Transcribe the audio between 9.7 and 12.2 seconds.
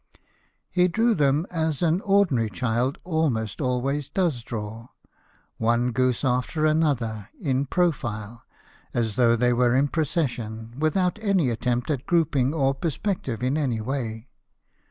in procession, without any attempt at